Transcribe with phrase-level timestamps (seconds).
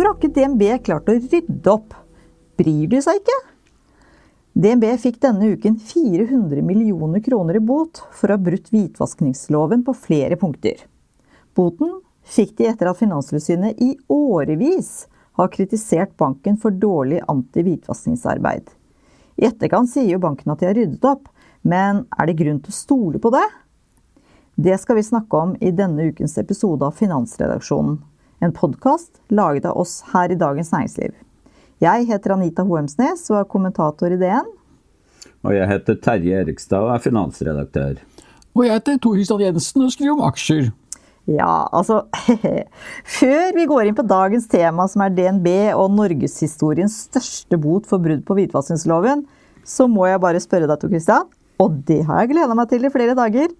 [0.00, 1.90] Hvorfor har ikke DNB klart å rydde opp?
[2.56, 3.34] Bryr de seg ikke?
[4.56, 9.92] DNB fikk denne uken 400 millioner kroner i bot for å ha brutt hvitvaskingsloven på
[10.06, 10.80] flere punkter.
[11.52, 15.02] Boten fikk de etter at Finanstilsynet i årevis
[15.36, 18.72] har kritisert banken for dårlig anti-hvitvaskingsarbeid.
[19.36, 21.28] I etterkant sier jo banken at de har ryddet opp,
[21.60, 23.44] men er det grunn til å stole på det?
[24.56, 28.00] Det skal vi snakke om i denne ukens episode av Finansredaksjonen
[28.40, 31.12] en podkast laget av oss her i Dagens Næringsliv.
[31.80, 34.48] Jeg heter Anita Hoemsnes og er kommentator i DN.
[35.44, 37.98] Og jeg heter Terje Erikstad og er finansredaktør.
[38.56, 40.70] Og jeg heter Tor Kristian Jensen og skriver om aksjer.
[41.28, 42.00] Ja, altså
[43.20, 48.02] Før vi går inn på dagens tema, som er DNB og norgeshistoriens største bot for
[48.02, 49.26] brudd på hvitvaskingsloven,
[49.68, 51.28] så må jeg bare spørre deg, Tor Kristian,
[51.60, 53.52] og det har jeg gleda meg til i flere dager.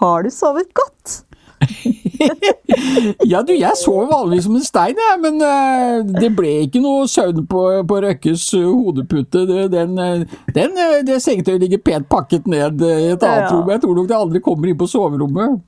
[0.00, 1.20] Har du sovet godt?
[3.32, 7.08] ja, du, jeg sov vanligvis som en stein, jeg, men uh, det ble ikke noe
[7.10, 9.44] søvn på, på Røkkes uh, hodepute.
[9.72, 13.52] Den, uh, den, det sengetøyet ligger pent pakket ned i et annet ja.
[13.52, 13.70] rom.
[13.72, 15.60] Jeg tror nok det aldri kommer inn på soverommet.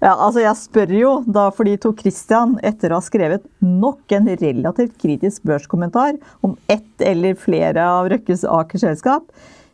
[0.00, 4.30] Ja, altså Jeg spør jo da fordi Tor Christian, etter å ha skrevet nok en
[4.38, 9.26] relativt kritisk børskommentar om ett eller flere av Røkkes Aker selskap,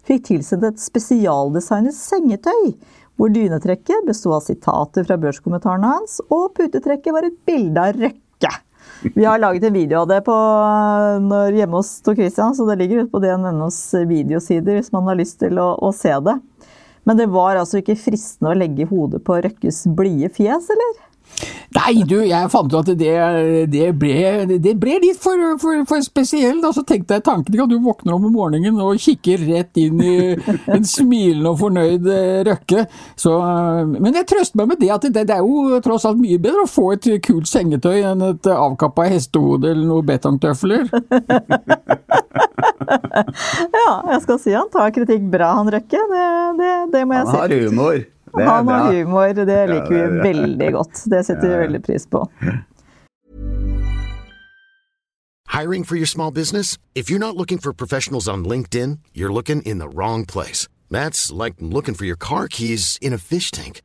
[0.09, 2.73] fikk tilsendt et spesialdesignet sengetøy
[3.23, 8.51] hvor dynetrekket besto av sitater fra børskommentarene hans, og putetrekket var et bilde av Røkke.
[9.15, 10.35] Vi har laget en video av det på,
[11.23, 13.79] når, hjemme hos Tor Christian, så det ligger ute på DNNOs
[14.11, 16.35] videosider hvis man har lyst til å, å se det.
[17.07, 20.99] Men det var altså ikke fristende å legge hodet på Røkkes blide fjes, eller?
[21.73, 23.13] Nei, du, jeg fant ut at det,
[23.73, 26.65] det, ble, det ble, litt for, for, for spesielt.
[26.69, 30.17] Og så tenkte jeg tanken at du våkner om morgenen og kikker rett inn i
[30.75, 32.85] en smilende og fornøyd eh, Røkke.
[33.17, 33.33] Så,
[33.97, 36.67] men jeg trøster meg med det at det, det, er jo tross alt mye bedre
[36.67, 40.91] å få et kult sengetøy enn et avkappa hestehode eller noen betongtøfler.
[43.81, 46.01] ja, jeg skal si han tar kritikk bra, han Røkke.
[46.59, 47.39] Det, det må jeg si.
[47.39, 48.03] Han har humor.
[48.35, 51.03] Han har humor, det liker vi veldig godt.
[51.11, 52.27] Det setter vi veldig pris på.
[55.53, 56.79] Hiring for your small business?
[56.95, 60.67] If you're not looking for professionals on LinkedIn, you're looking in the wrong place.
[60.91, 63.83] That's like looking for your car keys in a fish tank.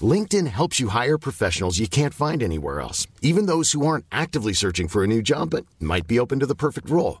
[0.00, 4.52] LinkedIn helps you hire professionals you can't find anywhere else, even those who aren't actively
[4.52, 7.20] searching for a new job but might be open to the perfect role.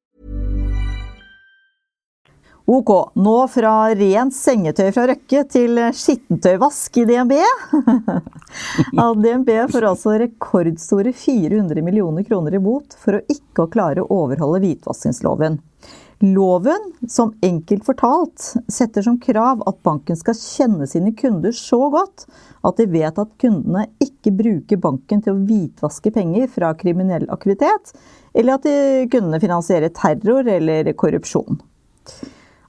[2.71, 2.89] Ok,
[3.19, 7.33] nå fra rent sengetøy fra Røkke til skittentøyvask i DNB.
[9.25, 14.21] DNB får altså rekordstore 400 millioner kroner i bot for å ikke å klare å
[14.21, 15.59] overholde hvitvaskingsloven.
[16.23, 22.23] Loven, som enkelt fortalt, setter som krav at banken skal kjenne sine kunder så godt
[22.63, 27.91] at de vet at kundene ikke bruker banken til å hvitvaske penger fra kriminell aktivitet,
[28.31, 28.75] eller at
[29.11, 31.59] kundene finansierer terror eller korrupsjon.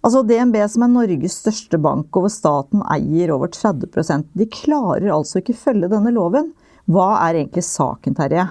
[0.02, 5.12] Altså DNB, som er Norges største bank, og hvor staten eier over 30% de klarer
[5.14, 6.50] altså ikke følge denne loven.
[6.90, 8.48] Hva er egentlig saken, Terje?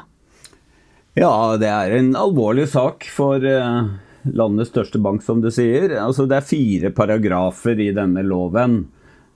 [1.19, 3.89] Ja, det er en alvorlig sak for eh,
[4.31, 5.92] landets største bank, som du sier.
[6.00, 8.86] Altså, det er fire paragrafer i denne loven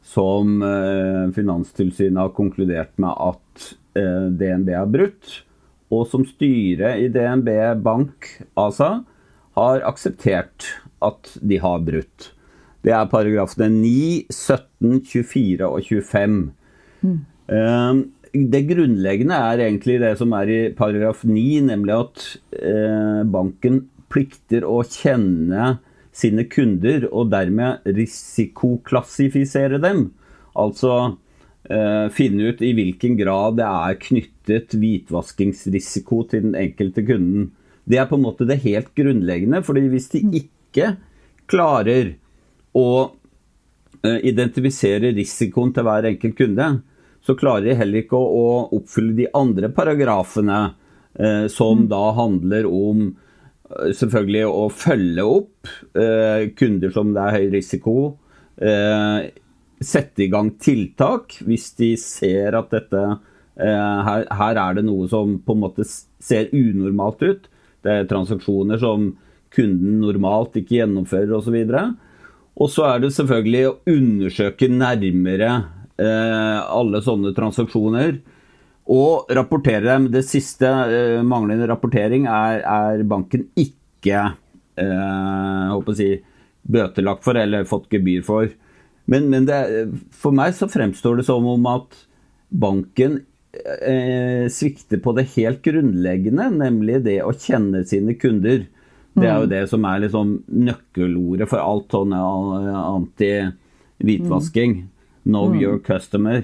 [0.06, 3.68] som eh, Finanstilsynet har konkludert med at
[4.00, 5.42] eh, DNB har brutt,
[5.92, 7.52] og som styret i DNB
[7.84, 9.02] Bank ASA
[9.60, 10.70] har akseptert
[11.04, 12.32] at de har brutt.
[12.86, 16.38] Det er paragrafene 9, 17, 24 og 25.
[17.02, 17.18] Mm.
[17.50, 18.04] Um,
[18.36, 22.24] det grunnleggende er egentlig det som er i paragraf 9, nemlig at
[22.60, 25.78] eh, banken plikter å kjenne
[26.16, 30.10] sine kunder og dermed risikoklassifisere dem.
[30.60, 31.16] Altså
[31.70, 37.54] eh, finne ut i hvilken grad det er knyttet hvitvaskingsrisiko til den enkelte kunden.
[37.86, 40.96] Det er på en måte det helt grunnleggende, fordi hvis de ikke ikke
[41.48, 42.16] klarer
[42.76, 42.88] å
[44.04, 46.70] eh, identifisere risikoen til hver enkelt kunde,
[47.26, 50.60] så klarer de heller ikke å, oppfylle de andre paragrafene
[51.18, 51.88] eh, som mm.
[51.94, 57.96] da handler om eh, selvfølgelig å følge opp eh, kunder som det er høy risiko.
[58.58, 59.32] Eh,
[59.86, 63.08] sette i gang tiltak hvis de ser at dette
[63.56, 67.46] her, her, er det noe som på en måte ser unormalt ut.
[67.86, 69.14] Det er transaksjoner som
[69.54, 71.58] kunden normalt ikke gjennomfører osv.
[72.56, 75.52] Og så er det selvfølgelig å undersøke nærmere
[76.00, 78.22] eh, alle sånne transaksjoner.
[78.92, 80.10] Og rapportere dem.
[80.14, 84.22] Det siste, eh, manglende rapportering, er, er banken ikke
[84.78, 86.12] eh, håper å si,
[86.66, 88.50] bøtelagt for eller fått gebyr for.
[89.10, 89.60] Men, men det,
[90.16, 91.98] for meg så fremstår det som om at
[92.50, 93.20] banken
[93.56, 98.66] eh, svikter på det helt grunnleggende, nemlig det å kjenne sine kunder.
[99.16, 99.54] Det er jo mm.
[99.54, 100.34] det som er liksom
[100.68, 104.74] nøkkelordet for alt sånn anti-hvitvasking.
[105.24, 105.62] Know mm.
[105.62, 106.44] your customer.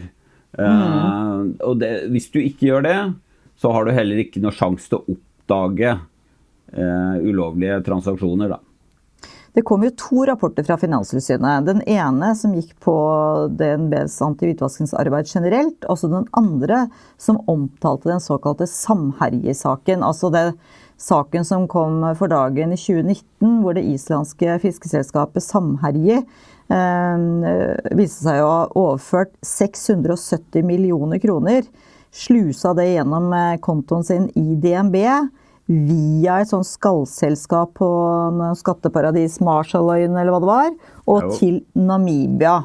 [0.56, 3.14] Uh, og det, hvis du ikke gjør det,
[3.60, 8.60] så har du heller ikke noe sjanse til å oppdage uh, ulovlige transaksjoner, da.
[9.52, 11.66] Det kom jo to rapporter fra Finanstilsynet.
[11.68, 12.96] Den ene som gikk på
[13.60, 15.84] DNBs anti-hvitvaskingsarbeid generelt.
[15.92, 16.86] Også den andre
[17.20, 20.08] som omtalte den såkalte samherjesaken.
[20.08, 20.46] Altså det
[21.02, 28.42] saken som kom for dagen i 2019, hvor det islandske fiskeselskapet Samherji eh, viste seg
[28.44, 31.66] å ha overført 670 millioner kroner.
[32.12, 34.98] Slusa det gjennom eh, kontoen sin i DNB
[35.72, 40.74] via et sånt skallselskap på en skatteparadis, Marshalløyene eller hva det var,
[41.06, 41.38] og jo.
[41.38, 42.58] til Namibia.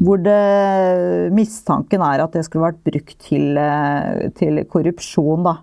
[0.00, 0.36] Hvor det,
[1.36, 5.44] mistanken er at det skulle vært brukt til, eh, til korrupsjon.
[5.46, 5.58] da.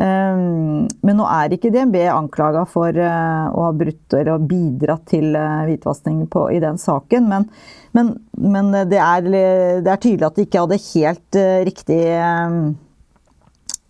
[0.00, 5.34] Ehm, men nå er ikke DNB anklaga for eh, å ha brutt eller bidratt til
[5.36, 6.22] eh, hvitvasking
[6.54, 7.26] i den saken.
[7.28, 7.48] Men,
[7.96, 12.00] men, men det, er, det, er, tydelig at de ikke hadde helt eh, riktig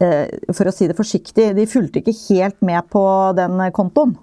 [0.01, 3.05] For å si det forsiktig, de fulgte ikke helt med på
[3.37, 4.15] den kontoen.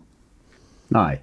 [0.89, 1.19] Nei.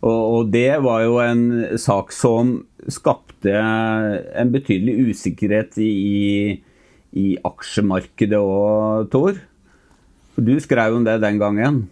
[0.00, 1.42] Og, og det var jo en
[1.80, 2.54] sak som
[2.88, 6.56] skapte en betydelig usikkerhet i,
[7.12, 9.36] i aksjemarkedet òg, Tor.
[10.34, 11.84] For du skrev om det den gangen.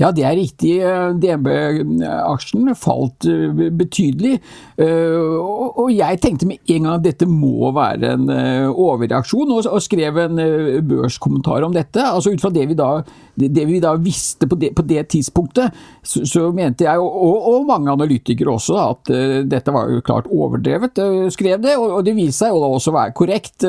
[0.00, 0.78] Ja, det er riktig.
[1.20, 4.38] DNB-aksjen falt eh, betydelig.
[4.80, 9.82] Eh, og jeg tenkte med en gang at dette må være en eh, overreaksjon, og
[9.84, 10.40] skrev en
[10.88, 12.00] børskommentar om dette.
[12.00, 13.02] Altså Ut fra det vi da,
[13.48, 17.66] det vi da visste på det, på det tidspunktet, så, så, mente jeg, og, og,
[17.70, 19.12] mange analytikere også, at
[19.50, 21.00] dette var jo klart overdrevet,
[21.32, 21.76] skrev det.
[21.80, 23.66] Og, det viste seg jo da også å være korrekt.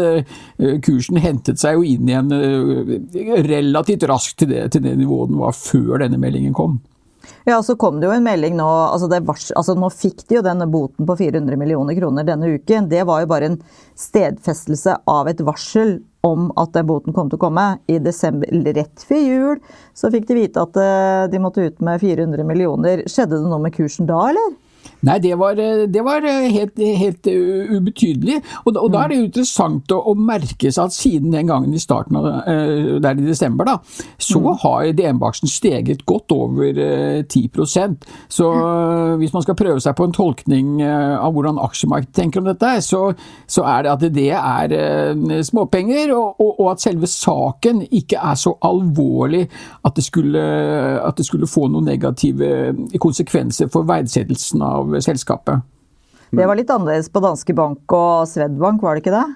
[0.85, 2.31] Kursen hentet seg jo inn igjen
[3.47, 6.79] relativt raskt til det, til det nivået den var før denne meldingen kom.
[7.43, 8.67] Ja, så kom det jo en melding nå.
[8.67, 12.89] Altså, vars, altså Nå fikk de jo denne boten på 400 millioner kroner denne uken.
[12.91, 13.59] Det var jo bare en
[13.97, 17.65] stedfestelse av et varsel om at den boten kom til å komme.
[17.89, 19.61] I desember, rett før jul,
[19.97, 23.05] så fikk de vite at eh, de måtte ut med 400 millioner.
[23.09, 24.53] Skjedde det noe med kursen da, eller?
[25.01, 28.37] Nei, det var, eh, det var eh, helt, helt, eh, ubetydelig.
[28.65, 31.73] Og, og, da er det jo interessant å, å, merke seg at siden den gangen
[31.73, 32.27] i starten av
[33.01, 34.49] der i desember, da, så mm.
[34.61, 36.77] har DNB-aksjen steget godt over
[37.25, 38.47] 10% Så
[39.19, 43.01] hvis man skal prøve seg på en tolkning av hvordan aksjemarkedet tenker om dette, så,
[43.49, 48.37] så er det at det er småpenger, og, og, og, at selve saken ikke er
[48.39, 49.47] så alvorlig
[49.87, 50.45] at det skulle,
[51.01, 52.51] at det skulle få noen negative
[53.01, 54.70] konsekvenser for verdsettelsen av
[55.03, 55.67] selskapet.
[56.31, 59.27] Det var litt annerledes på Danske Bank og Swedbank, var det ikke det?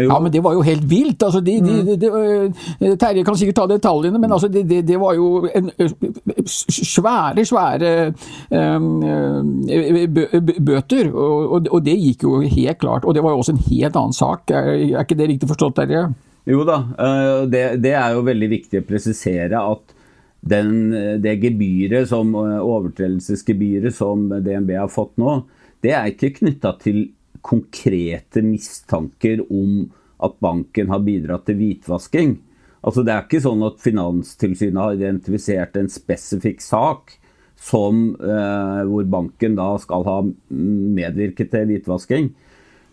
[0.00, 1.22] Ja, men det var jo helt vilt.
[1.22, 5.44] Altså, de, de, de, øh, Terje kan sikkert ta detaljene, men altså, det, var jo
[5.52, 5.68] en,
[6.48, 7.90] svære, svære
[8.50, 9.02] um,
[10.64, 11.12] bøter.
[11.12, 13.04] Og, og, det gikk jo helt klart.
[13.04, 14.50] Og det var jo også en helt annen sak.
[14.50, 16.06] Er, er ikke det riktig forstått, Terje?
[16.48, 16.80] Jo da,
[17.46, 19.92] det, det er jo veldig viktig å presisere at
[20.42, 20.90] den,
[21.22, 25.36] det gebyret som overtredelsesgebyret som DNB har fått nå,
[25.82, 27.04] det er ikke knytta til
[27.42, 29.84] konkrete mistanker om
[30.22, 32.36] at banken har bidratt til hvitvasking.
[32.82, 37.16] Altså Det er ikke sånn at Finanstilsynet har identifisert en spesifikk sak
[37.62, 40.16] som, eh, hvor banken da skal ha
[40.50, 42.32] medvirket til hvitvasking.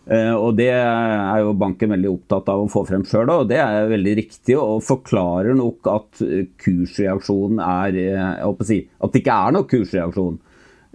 [0.08, 3.58] Eh, og Det er jo banken veldig opptatt av å få frem sjøl, og det
[3.62, 4.56] er veldig riktig.
[4.58, 6.22] Og forklarer nok at
[6.62, 10.38] kursreaksjonen er eh, jeg håper å si, At det ikke er noe kursreaksjon.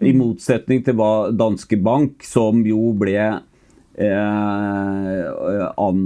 [0.03, 3.37] I motsetning til hva Danske Bank, som jo ble eh,
[5.79, 6.01] an,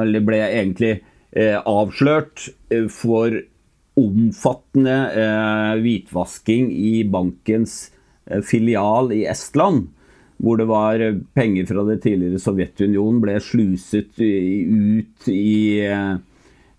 [0.00, 0.94] Eller ble egentlig
[1.36, 3.36] eh, avslørt eh, for
[4.00, 7.92] omfattende eh, hvitvasking i bankens
[8.48, 9.90] filial i Estland.
[10.44, 11.00] Hvor det var
[11.32, 15.54] penger fra det tidligere Sovjetunionen ble sluset ut i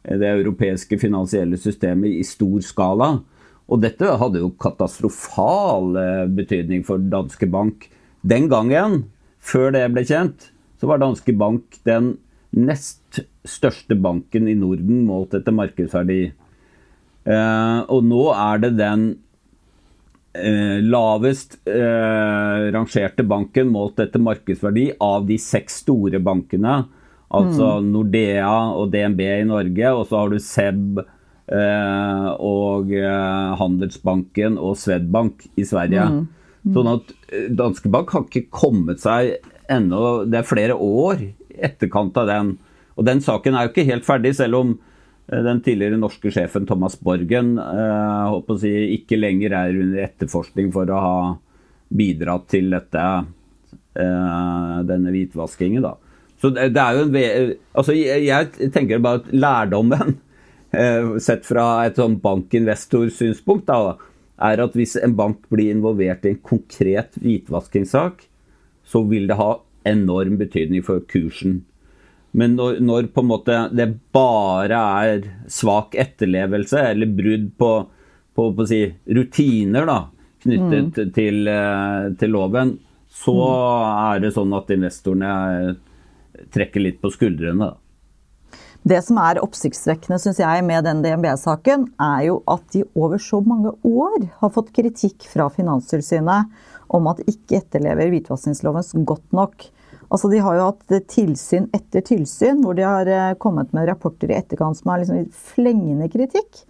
[0.06, 3.10] det europeiske finansielle systemet i stor skala.
[3.66, 7.88] Og dette hadde jo katastrofal eh, betydning for Danske Bank.
[8.22, 9.06] Den gangen,
[9.42, 12.16] før det ble kjent, så var Danske Bank den
[12.56, 16.22] nest største banken i Norden målt etter markedsverdi.
[17.26, 19.08] Eh, og nå er det den
[20.36, 26.84] eh, lavest rangerte banken målt etter markedsverdi av de seks store bankene.
[27.36, 27.92] Altså mm.
[27.92, 31.02] Nordea og DNB i Norge, og så har du SEB
[31.46, 36.08] Eh, og eh, Handelsbanken og Swedbank i Sverige.
[36.10, 36.24] Mm.
[36.66, 36.72] Mm.
[36.74, 39.36] Sånn at eh, Danske Bank har ikke kommet seg
[39.70, 41.30] ennå Det er flere år i
[41.66, 42.56] etterkant av den.
[42.98, 44.74] Og den saken er jo ikke helt ferdig, selv om
[45.26, 51.00] den tidligere norske sjefen Thomas Borgen eh, si, ikke lenger er under etterforskning for å
[51.02, 51.16] ha
[51.96, 53.06] bidratt til dette,
[53.98, 55.86] eh, denne hvitvaskingen.
[55.86, 55.96] Da.
[56.42, 60.20] Så det, er jo en altså, jeg, tenker bare at lærdommen
[60.76, 66.42] Eh, sett fra et sånn bankinvestorsynspunkt, er at hvis en bank blir involvert i en
[66.44, 68.26] konkret hvitvaskingssak,
[68.86, 69.52] så vil det ha
[69.88, 71.62] enorm betydning for kursen.
[72.36, 77.70] Men når, når på en måte det bare er svak etterlevelse eller brudd på,
[78.36, 80.00] på, på si, rutiner da,
[80.44, 81.14] knyttet mm.
[81.16, 82.76] til, eh, til, loven,
[83.08, 84.04] så mm.
[84.10, 85.32] er det sånn at investorene
[86.52, 87.72] trekker litt på skuldrene.
[88.86, 93.40] Det som er oppsiktsvekkende synes jeg, med den DNB-saken, er jo at de over så
[93.42, 96.52] mange år har fått kritikk fra Finanstilsynet
[96.94, 99.66] om at de ikke etterlever hvitvaskingsloven godt nok.
[100.10, 104.32] Altså, de har jo hatt tilsyn etter tilsyn, hvor de har eh, kommet med rapporter
[104.32, 106.66] i etterkant som har liksom flengende kritikk.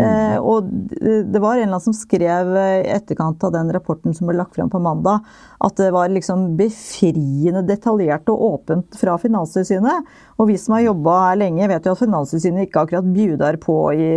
[0.00, 4.30] Eh, og det var en eller annen som skrev i etterkant av den rapporten som
[4.30, 5.26] ble lagt frem på mandag,
[5.60, 10.08] at det var liksom befriende detaljert og åpent fra Finanstilsynet.
[10.40, 13.76] Og vi som har jobba her lenge, vet jo at Finanstilsynet ikke akkurat bjuder på
[13.92, 14.08] i,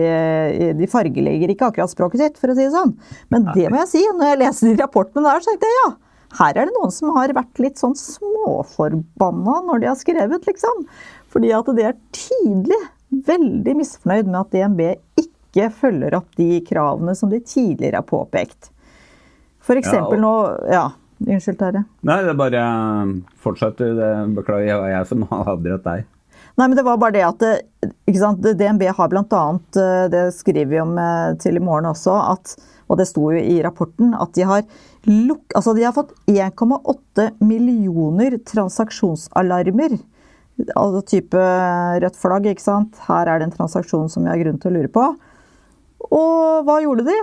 [0.70, 2.96] i De fargelegger ikke akkurat språket sitt, for å si det sånn.
[3.34, 5.92] Men det må jeg si, når jeg leser de rapportene der, så tenkte jeg ja.
[6.40, 10.86] Her er det noen som har vært litt sånn småforbanna når de har skrevet, liksom.
[11.34, 12.80] Fordi at de er tydelig
[13.28, 14.82] veldig misfornøyd med at DNB
[15.22, 18.72] ikke følger opp de kravene som de tidligere har påpekt.
[19.64, 19.94] F.eks.
[19.94, 20.18] Ja, og...
[20.20, 20.34] nå
[20.72, 20.88] Ja,
[21.24, 21.84] unnskyld, Terje.
[22.04, 22.64] Nei, det er bare
[23.44, 23.80] fortsett.
[24.34, 26.10] Beklager, det var jeg som avbrøt deg.
[26.54, 29.24] Nei, men det var bare det at det, DNB har bl.a.
[29.26, 29.80] annet,
[30.14, 32.54] det skriver vi om eh, til i morgen også, at,
[32.86, 34.62] og det sto jo i rapporten, at de har,
[35.10, 39.98] luk, altså de har fått 1,8 millioner transaksjonsalarmer.
[40.78, 41.44] Altså type
[42.04, 42.98] rødt flagg, ikke sant.
[43.08, 45.06] Her er det en transaksjon som vi har grunn til å lure på.
[46.14, 47.18] Og hva gjorde de?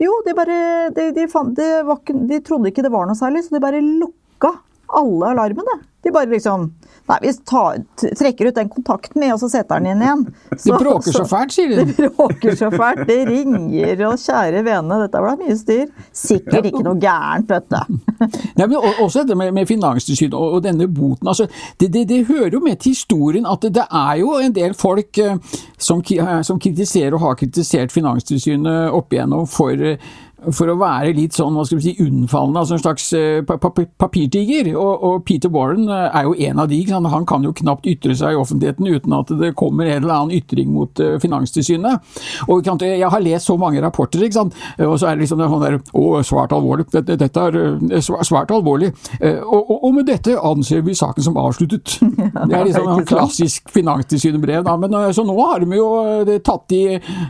[0.00, 0.56] Jo, de bare
[0.96, 3.82] de, de, fant, de, var, de, trodde ikke det var noe særlig, så de bare
[3.84, 4.54] lukka
[5.00, 5.76] alle alarmene.
[6.10, 6.72] De bare liksom
[7.10, 7.78] Nei, vi tar,
[8.18, 10.20] trekker ut den kontakten med, og så setter den inn igjen.
[10.52, 11.84] det bråker så fælt, sier de.
[11.96, 13.02] Det bråker så fælt.
[13.08, 15.88] Det ringer, og kjære vene, dette ble mye styr.
[16.14, 17.98] Sikkert ikke noe gærent, vet du.
[18.60, 21.26] Ja, men også dette med, med Finanstilsynet og, og, denne boten.
[21.32, 21.48] Altså,
[21.80, 24.76] det, det, det, hører jo med til historien at det, det er jo en del
[24.78, 30.10] folk uh, som, uh, som, kritiserer og har kritisert Finanstilsynet opp igjennom for uh,
[30.48, 34.70] for å være litt sånn hva skal vi si, unnfallende, altså en slags uh, papirtiger.
[34.72, 36.78] Og, og, Peter Warren eh, er jo en av de.
[36.90, 40.38] Han kan jo knapt ytre seg i offentligheten uten at det kommer en eller annen
[40.38, 42.06] ytring mot uh, Finanstilsynet.
[42.48, 44.56] Og Jeg har lest så mange rapporter, ikke sant?
[44.80, 46.86] og så er det liksom sånn der Å, svært alvorlig.
[46.92, 48.90] Dette, dette er svært alvorlig.
[49.20, 51.98] Og, og, og, med dette anser vi saken som avsluttet.
[52.50, 54.68] Det er liksom en klassisk Finanstilsynet-brev.
[54.80, 56.84] Men så nå har de jo tatt i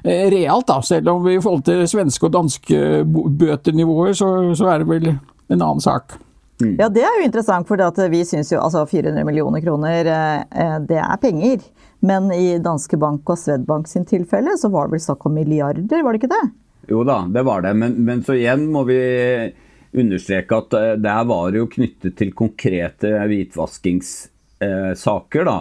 [0.05, 4.29] realt, da, selv om vi i forhold til svenske og danske bøtenivåer, så,
[4.59, 6.17] så, er det vel en annen sak.
[6.61, 6.75] Mm.
[6.77, 7.77] Ja, det er jo interessant, for
[8.13, 11.59] vi syns jo altså 400 millioner kroner, eh, det er penger.
[12.05, 16.03] Men i Danske Bank og Swedbank sin tilfelle så var det vel snakk om milliarder,
[16.05, 16.47] var det ikke det?
[16.91, 17.73] Jo da, det var det.
[17.77, 19.01] Men, men så igjen må vi
[20.01, 25.59] understreke at eh, det var jo knyttet til konkrete hvitvaskingssaker, da.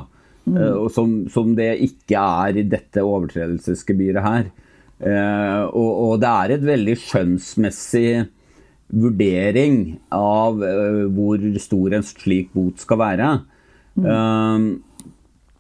[0.49, 0.89] Mm.
[0.89, 4.49] Som, som, det ikke er i dette overtredelsesgebyret her.
[4.99, 8.09] Uh, og, og, det er et veldig skjønnsmessig
[8.99, 9.77] vurdering
[10.11, 13.31] av uh, hvor stor en slik bot skal være.
[13.95, 14.05] Mm.
[14.09, 15.07] Uh,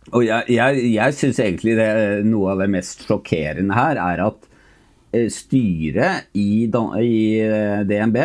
[0.09, 1.89] og jeg, jeg, jeg syns egentlig det,
[2.27, 4.45] noe av det mest sjokkerende her er at
[5.33, 7.19] styret i, i
[7.89, 8.17] DNB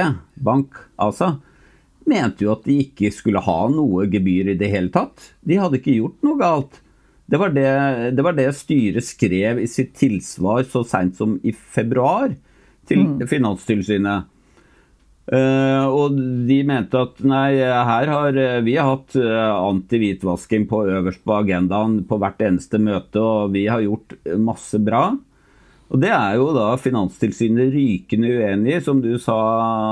[0.44, 1.30] Bank, altså,
[2.08, 5.30] mente jo at de ikke skulle ha noe gebyr i det hele tatt.
[5.44, 6.80] De hadde ikke gjort noe galt.
[7.34, 7.70] Det var det,
[8.14, 12.36] det var det, styret skrev i sitt tilsvar så seint som i februar
[12.86, 13.24] til mm.
[13.26, 14.30] Finanstilsynet.
[15.24, 16.14] Uh, og
[16.46, 22.02] de mente at nei, her har vi har hatt uh, anti-hvitvasking på øverst på agendaen
[22.06, 25.08] på hvert eneste møte, og vi har gjort masse bra.
[25.90, 29.40] Og det er jo da Finanstilsynet rykende uenig som du sa,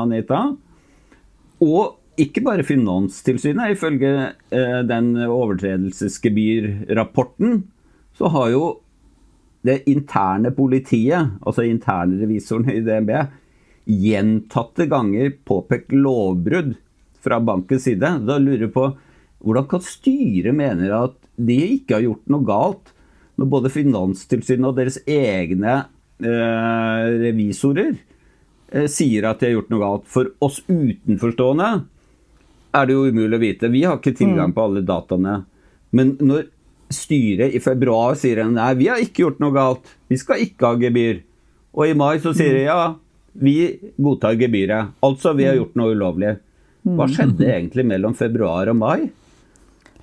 [0.05, 0.45] Anita.
[1.59, 3.73] Og ikke bare Finanstilsynet.
[3.77, 4.11] Ifølge
[4.53, 7.63] eh, den overtredelsesgebyrrapporten
[8.19, 8.65] så har jo
[9.63, 13.11] det interne politiet, altså internrevisoren i DNB,
[13.87, 16.75] gjentatte ganger påpekt lovbrudd
[17.23, 18.09] fra bankens side.
[18.27, 18.97] Da lurer jeg på
[19.43, 22.93] hvordan kan styret mene at de ikke har gjort noe galt,
[23.41, 25.75] når både Finanstilsynet og deres egne
[26.23, 30.05] eh, revisorer eh, sier at de har gjort noe galt.
[30.11, 31.71] For oss utenforstående
[32.73, 33.71] er det jo umulig å vite.
[33.73, 34.57] Vi har ikke tilgang mm.
[34.57, 35.37] på alle dataene.
[35.93, 36.47] Men når
[36.93, 40.81] styret i februar sier nei, vi har ikke gjort noe galt, vi skal ikke ha
[40.81, 41.23] gebyr.
[41.73, 42.95] Og i mai så sier de ja,
[43.33, 43.57] vi
[43.97, 44.93] godtar gebyret.
[45.05, 46.37] Altså, vi har gjort noe ulovlig.
[46.83, 47.13] Hva Mm.
[47.15, 49.11] skjedde egentlig mellom februar og mai?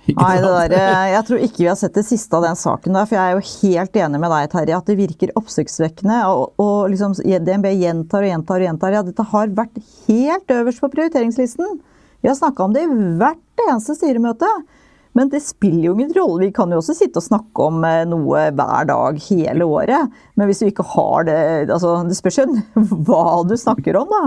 [0.10, 2.94] Nei, det der, eh, Jeg tror ikke vi har sett det siste av den saken.
[2.94, 6.26] der, for Jeg er jo helt enig med deg, Terje, at det virker oppsiktsvekkende.
[6.26, 8.94] Og, og liksom, DNB gjentar og gjentar og gjentar.
[8.94, 9.78] Ja, dette har vært
[10.08, 11.80] helt øverst på prioriteringslisten.
[12.22, 14.50] Vi har snakka om det i hvert eneste styremøte.
[15.18, 16.46] Men det spiller jo ingen rolle.
[16.46, 20.20] Vi kan jo også sitte og snakke om eh, noe hver dag hele året.
[20.38, 21.40] Men hvis du ikke har det
[21.74, 22.46] altså, Det spørs jo
[23.08, 24.22] hva du snakker om, da.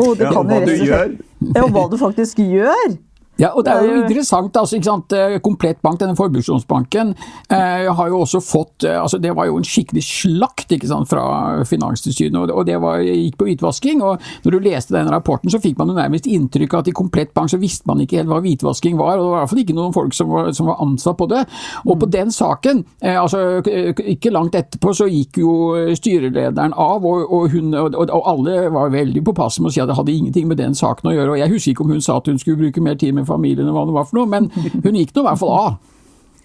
[0.00, 1.12] Og, ja, og hva du gjør.
[1.50, 2.96] Ja, og hva du faktisk gjør.
[3.38, 4.56] Ja, og Det er jo interessant.
[4.56, 7.14] altså, ikke sant, Komplett Komplettbank, denne forbrukslånsbanken,
[7.50, 11.08] eh, har jo også fått eh, altså Det var jo en skikkelig slakt ikke sant,
[11.08, 14.02] fra Finanstilsynet, og, det var, gikk på hvitvasking.
[14.02, 16.92] og Når du leste den rapporten, så fikk man jo nærmest inntrykk av at i
[16.94, 19.18] Komplettbank så visste man ikke helt hva hvitvasking var.
[19.18, 21.28] og Det var i hvert fall ikke noen folk som var, som var ansatt på
[21.30, 21.44] det.
[21.86, 25.54] Og på den saken, eh, altså ikke langt etterpå, så gikk jo
[25.94, 29.90] styrelederen av, og, og, hun, og, og alle var veldig påpasselige med å si at
[29.90, 31.30] det hadde ingenting med den saken å gjøre.
[31.34, 33.66] og Jeg husker ikke om hun sa at hun skulle bruke mer tid med familien
[33.66, 34.48] eller hva det var for noe, men
[34.84, 35.76] hun gikk nå i hvert fall av.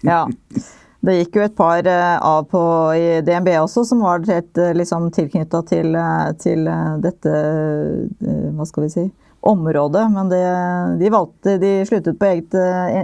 [0.06, 0.20] Ja.
[1.00, 2.60] Det gikk jo et par av på
[2.92, 5.96] i DNB også, som var helt liksom, tilknytta til,
[6.42, 6.68] til,
[7.00, 7.32] dette
[8.52, 9.04] hva skal vi si,
[9.40, 10.02] området.
[10.12, 10.42] Men det,
[11.00, 12.56] de valgte, de sluttet på eget,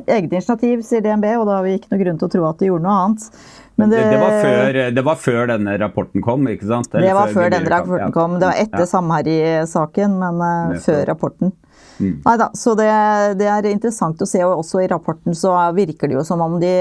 [0.04, 2.60] eget, initiativ, sier DNB, og da har vi ikke noe grunn til å tro at
[2.60, 3.30] de gjorde noe annet.
[3.76, 6.94] Det, det, det, var før, det, var før, denne rapporten kom, ikke sant?
[6.94, 8.36] Eller det var før, før denne rapporten kom.
[8.40, 8.88] Det var etter ja.
[8.88, 11.52] Samherji-saken, men uh, før rapporten.
[11.98, 12.18] Mm.
[12.24, 12.88] Nei da, så det,
[13.40, 16.58] det, er interessant å se, og også i rapporten så virker det jo som om
[16.60, 16.74] de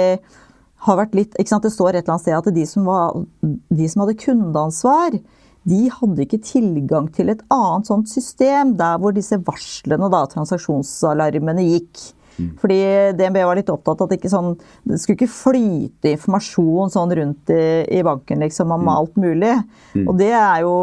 [0.85, 3.15] har vært litt ikke sant, Det står et eller annet sted at de som, var,
[3.41, 5.17] de som hadde kundeansvar,
[5.65, 11.65] de hadde ikke tilgang til et annet sånt system der hvor disse varslene, da, transaksjonsalarmene,
[11.71, 12.03] gikk.
[12.61, 12.79] Fordi
[13.15, 17.53] DNB var litt opptatt av at ikke sånn, det skulle ikke flyte informasjon sånn rundt
[17.53, 17.61] i,
[17.97, 19.53] i banken liksom, om alt mulig.
[20.03, 20.73] Og det er jo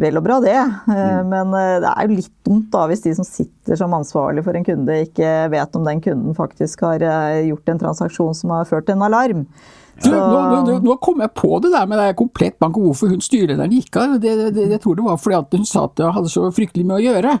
[0.00, 0.56] vel og bra, det.
[0.56, 4.44] Eh, Men eh, det er jo litt dumt da hvis de som sitter som ansvarlig
[4.46, 8.56] for en kunde, ikke vet om den kunden faktisk har eh, gjort en transaksjon som
[8.56, 9.46] har ført til en alarm.
[10.02, 13.12] Du, nå, nå, nå, kom jeg på det der med det komplett bank og hvorfor
[13.12, 14.16] hun styrelederen gikk av.
[14.22, 16.86] Det, det, jeg tror det var fordi at hun sa at det hadde så fryktelig
[16.88, 17.36] mye å gjøre.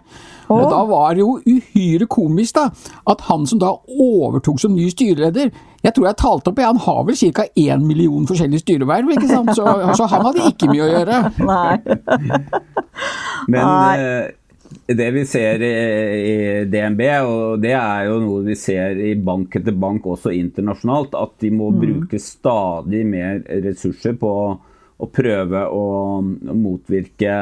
[0.52, 2.68] Og da var det jo uhyre komisk da,
[3.08, 5.48] at han som da overtok som ny styreleder
[5.82, 7.46] Jeg tror jeg talte opp, han har vel ca.
[7.58, 9.50] én million forskjellige styreverv, ikke sant?
[9.56, 9.64] Så,
[9.98, 11.18] så han hadde ikke mye å gjøre.
[11.48, 11.74] Nei.
[13.50, 13.96] Men Nei.
[14.86, 15.72] Det vi ser i,
[16.32, 21.14] i DNB, og det er jo noe vi ser i bank etter bank også internasjonalt,
[21.18, 24.32] at de må bruke stadig mer ressurser på
[25.02, 25.86] å prøve å
[26.22, 27.34] motvirke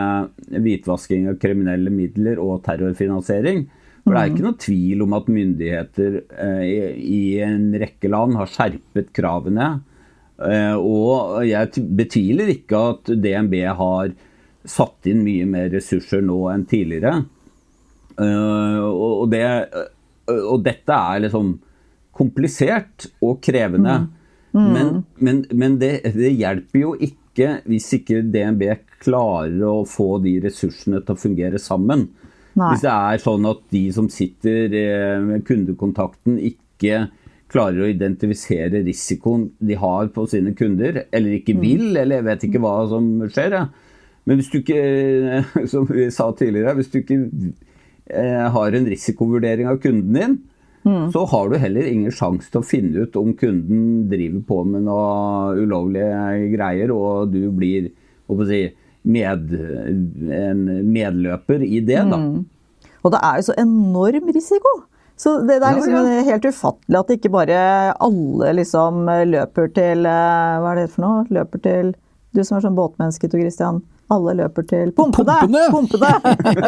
[0.48, 3.66] hvitvasking av kriminelle midler og terrorfinansiering.
[4.00, 8.48] For det er ikke noe tvil om at myndigheter eh, i, en rekke land har
[8.48, 9.68] skjerpet kravene.
[10.40, 14.14] Eh, og jeg betviler ikke at DNB har
[14.68, 17.22] satt inn mye mer ressurser nå enn tidligere.
[18.20, 21.54] Eh, og, det, eh, og dette er liksom
[22.16, 24.02] komplisert og krevende.
[24.50, 28.64] Men, men, men det, det hjelper jo ikke hvis ikke DNB
[29.00, 32.08] klarer å få de ressursene til å fungere sammen.
[32.58, 32.72] Nei.
[32.72, 37.06] Hvis det er sånn at de som sitter eh, med kundekontakten ikke
[37.50, 42.44] klarer å identifisere risikoen de har på sine kunder, eller ikke vil, eller jeg vet
[42.46, 43.56] ikke hva som skjer.
[43.56, 43.79] jeg.
[44.30, 47.18] Men hvis du ikke, som vi sa tidligere, hvis du ikke
[48.06, 50.38] eh, har en risikovurdering av kunden din,
[51.12, 54.86] så har du heller ingen sjanse til å finne ut om kunden driver på med
[54.86, 57.90] noe ulovlige greier, og du blir
[58.48, 58.62] si,
[59.02, 59.52] med,
[60.32, 62.00] en medløper i det.
[62.08, 62.22] da.
[63.04, 64.72] Og det er jo så enorm risiko.
[65.20, 66.24] Så det, det er liksom ja.
[66.30, 67.60] helt ufattelig at ikke bare
[68.00, 71.26] alle liksom løper til eh, Hva er det for noe?
[71.28, 71.90] Løper til
[72.32, 73.82] Du som er sånn båtmenneske, Tor Christian.
[74.10, 75.36] Alle løper til pumpene!
[75.70, 76.08] Pumpene!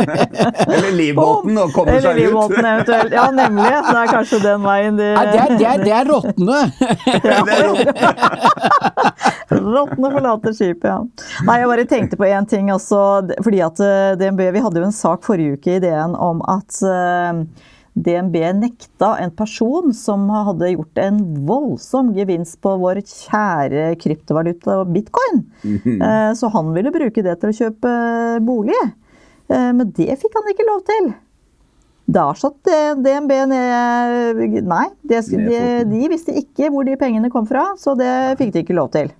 [0.76, 2.20] Eller livbåten og kommer Eller seg ut.
[2.20, 3.12] livbåten eventuelt.
[3.16, 3.72] Ja, nemlig.
[3.88, 6.60] Det er kanskje den veien de Nei, det er, det er, det er rottene!
[9.52, 11.00] Rottene forlater skipet, ja.
[11.46, 13.00] Nei, jeg bare tenkte på én ting også.
[13.44, 16.78] Fordi at eh, DNB Vi hadde jo en sak forrige uke i DN om at
[16.86, 17.32] eh,
[17.94, 25.42] DNB nekta en person som hadde gjort en voldsom gevinst på vår kjære kryptovaluta bitcoin.
[26.00, 27.92] Eh, Så han ville bruke det til å kjøpe
[28.46, 28.78] bolig.
[29.52, 31.12] Eh, Men det fikk han ikke lov til.
[32.12, 35.20] Da satt eh, DNB ned Nei, de,
[35.92, 39.12] de visste ikke hvor de pengene kom fra, så det fikk de ikke lov til.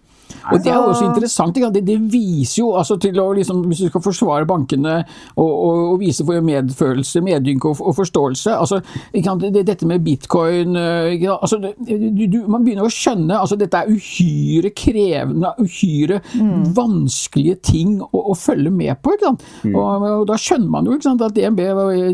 [0.53, 1.57] Og Det er jo også interessant.
[1.57, 1.71] ikke?
[1.75, 4.97] Det, det viser jo, altså til å liksom, Hvis du skal forsvare bankene
[5.37, 8.81] og, og, og vise for medfølelse, medynk og, og forståelse altså,
[9.13, 9.47] ikke sant?
[9.55, 11.43] Det, Dette med bitcoin ikke sant?
[11.43, 16.21] altså, det- du, du, Man begynner å skjønne altså Dette er uhyre krevende, uhyre
[16.77, 19.15] vanskelige ting å, å følge med på.
[19.17, 19.45] ikke sant?
[19.73, 21.63] Og, og Da skjønner man jo ikke sant, at DNB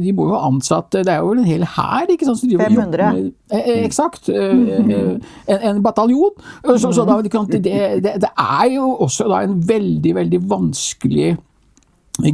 [0.02, 2.66] de må jo ha ansatt Det er jo en hel hær ikke sant, som driver
[2.68, 3.32] og jobber 500.
[3.48, 4.28] Eh, eh, Eksakt.
[4.28, 6.34] Eh, eh, En, en bataljon.
[6.78, 7.60] Så, så da, det,
[8.04, 11.36] det, det, det er jo også da en veldig, veldig vanskelig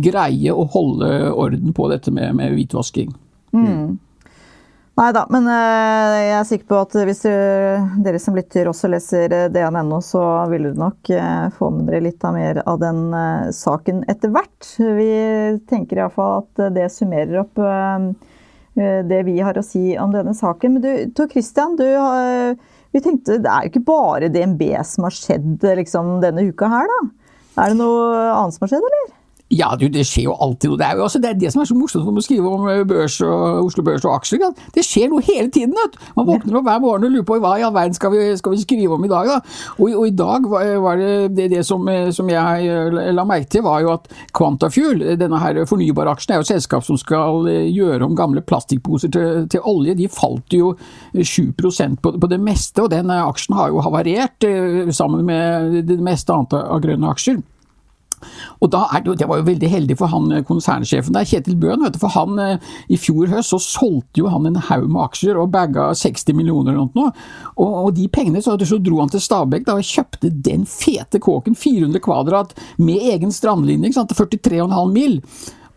[0.01, 3.13] greie å holde orden på dette med, med hvitvasking.
[4.95, 9.33] Nei da, men eh, jeg er sikker på at hvis dere som lytter også leser
[9.35, 13.01] eh, DN.no, så vil dere nok eh, få med dere litt av mer av den
[13.57, 14.69] saken etter hvert.
[14.79, 15.09] Vi
[15.71, 17.59] tenker iallfall at det summerer opp
[18.75, 20.77] det vi har å si om denne saken.
[20.77, 21.87] Men du, Tor Christian, du,
[22.95, 26.91] vi tenkte det er jo ikke bare DNB som har skjedd liksom, denne uka her,
[26.91, 27.01] da?
[27.65, 29.13] Er det noe annet som har skjedd, eller?
[29.53, 30.79] Ja, du, det skjer jo alltid noe.
[30.81, 32.65] Det er jo også det, er det som er så morsomt når å skrive om
[32.73, 34.41] eh, børs og Oslo Børs og aksjer.
[34.41, 34.71] ikke?
[34.73, 35.75] Det skjer noe hele tiden.
[35.77, 35.99] vet.
[36.17, 38.55] Man våkner opp hver morgen og lurer på hva i all verden skal vi, skal
[38.55, 39.29] vi skrive om i dag.
[39.29, 39.37] da?
[39.77, 43.29] Og, og i dag var, var det det, det som, eh, som jeg eh, la
[43.29, 47.45] merke til, var jo at Quantafuel, denne her fornybaraksjen, er jo et selskap som skal
[47.69, 49.99] gjøre om gamle plastikkposer til, til olje.
[50.01, 50.73] De falt jo
[51.13, 54.49] eh, 7 på, på det meste, og den aksjen har jo havarert
[54.97, 57.45] sammen med det meste annet av grønne aksjer.
[58.63, 61.59] Og da er det, det var jo veldig heldig for han eh, konsernsjefen der, Kjetil
[61.61, 65.41] Bøhn, for han eh, i fjor høst så solgte jo han en haug med aksjer
[65.41, 67.11] og baga 60 millioner eller noe.
[67.57, 71.59] Og, og de pengene så, så dro han til Stabekk og kjøpte den fete kåken,
[71.59, 75.21] 400 kvadrat, med egen strandlinje, ikke sant, til 43,5 mil.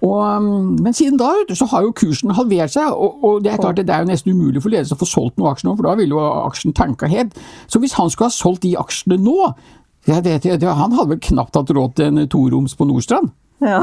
[0.05, 3.61] Og, um, men siden da så har jo kursen halvert seg, og, og det er
[3.61, 5.89] klart det er jo nesten umulig for ledelsen å få solgt noen aksjer nå, for
[5.89, 7.33] da ville jo aksjen tanka helt.
[7.65, 9.49] Så hvis han skulle ha solgt de aksjene nå,
[10.07, 13.33] ja, det, det, han hadde vel knapt hatt råd til en toroms på Nordstrand.
[13.59, 13.73] Nei,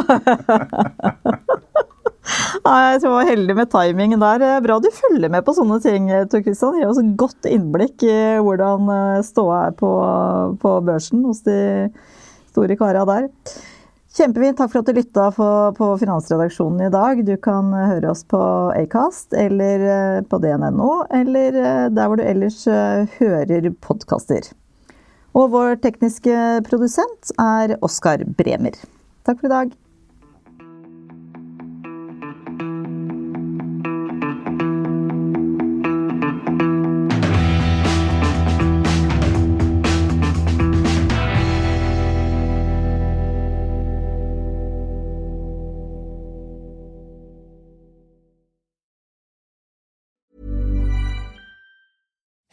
[2.94, 4.44] jeg tror jeg var heldig med timingen der.
[4.46, 6.78] Er Bra du følger med på sånne ting, Tor Christian.
[6.80, 9.92] Gir oss et godt innblikk i hvordan eh, ståa er på,
[10.64, 11.58] på børsen hos de
[12.54, 13.28] store kara der.
[14.14, 14.56] Kjempefint.
[14.56, 17.20] Takk for at du lytta på, på Finansredaksjonen i dag.
[17.28, 18.40] Du kan høre oss på
[18.78, 22.64] Acast eller eh, på dn.no, eller eh, der hvor du ellers
[23.18, 24.54] hører podkaster.
[25.34, 26.34] Og vår tekniske
[26.68, 28.76] produsent er Oskar Bremer.
[29.26, 29.72] Takk for i dag.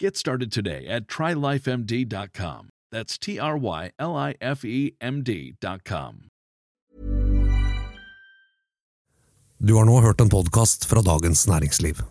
[0.00, 2.68] Get started today at trylifemd.com.
[2.92, 6.28] That's T R Y L I F E M D.com.
[9.58, 12.02] Du har nå hørt en podkast fra Dagens Næringsliv.